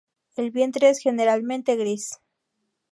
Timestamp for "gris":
1.75-2.19